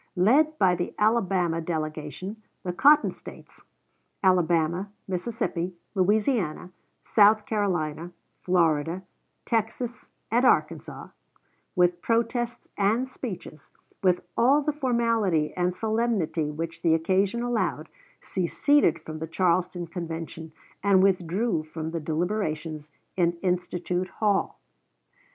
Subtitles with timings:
[0.15, 3.61] Led by the Alabama delegation, the Cotton States,
[4.23, 6.71] Alabama, Mississippi, Louisiana,
[7.03, 8.11] South Carolina,
[8.41, 9.03] Florida,
[9.45, 11.09] Texas, and Arkansas,
[11.75, 13.69] with protests and speeches,
[14.01, 17.87] with all the formality and "solemnity" which the occasion allowed,
[18.23, 24.59] seceded from the Charleston Convention, and withdrew from the deliberations in Institute Hall.